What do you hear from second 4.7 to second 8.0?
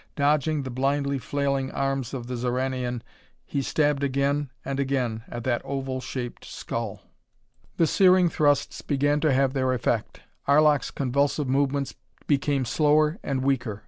again at that oval shaped skull. The